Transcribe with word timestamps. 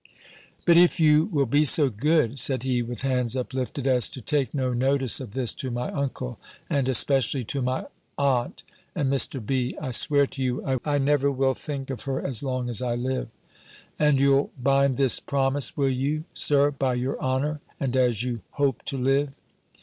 "But 0.65 0.77
if 0.77 0.99
you 0.99 1.25
will 1.25 1.45
be 1.45 1.63
so 1.63 1.87
good," 1.91 2.39
said 2.39 2.63
he, 2.63 2.81
with 2.81 3.03
hands 3.03 3.35
uplifted, 3.35 3.85
"as 3.85 4.09
to 4.09 4.19
take 4.19 4.51
no 4.51 4.73
notice 4.73 5.19
of 5.19 5.33
this 5.33 5.53
to 5.53 5.69
my 5.69 5.91
uncle, 5.91 6.39
and 6.71 6.89
especially 6.89 7.43
to 7.43 7.61
my 7.61 7.85
aunt 8.17 8.63
and 8.95 9.13
Mr. 9.13 9.45
B., 9.45 9.77
I 9.79 9.91
swear 9.91 10.25
to 10.25 10.41
you, 10.41 10.79
I 10.83 10.97
never 10.97 11.31
will 11.31 11.53
think 11.53 11.91
of 11.91 12.01
her 12.05 12.19
as 12.19 12.41
long 12.41 12.67
as 12.67 12.81
I 12.81 12.95
live." 12.95 13.27
"And 13.99 14.19
you'll 14.19 14.49
bind 14.59 14.97
this 14.97 15.19
promise, 15.19 15.77
will 15.77 15.89
you, 15.91 16.23
Sir, 16.33 16.71
by 16.71 16.95
your 16.95 17.19
honour, 17.21 17.61
and 17.79 17.95
as 17.95 18.23
you 18.23 18.41
_hope 18.57 18.81
to 18.85 18.97
live? 18.97 19.29